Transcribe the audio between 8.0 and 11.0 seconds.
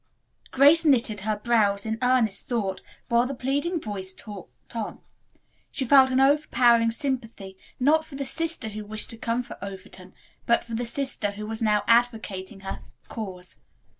for the sister who wished to come to Overton, but for the